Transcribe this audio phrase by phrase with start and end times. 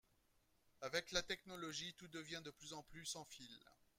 [0.81, 3.59] Avec la technologie tout devient de plus en plus sans fil